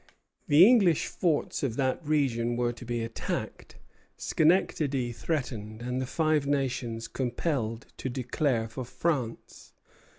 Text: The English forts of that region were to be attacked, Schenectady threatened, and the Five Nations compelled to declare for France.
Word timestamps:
The 0.47 0.65
English 0.65 1.05
forts 1.05 1.61
of 1.61 1.75
that 1.75 2.03
region 2.03 2.55
were 2.57 2.73
to 2.73 2.85
be 2.85 3.03
attacked, 3.03 3.75
Schenectady 4.17 5.11
threatened, 5.11 5.83
and 5.83 6.01
the 6.01 6.07
Five 6.07 6.47
Nations 6.47 7.07
compelled 7.07 7.85
to 7.97 8.09
declare 8.09 8.67
for 8.67 8.83
France. 8.83 9.73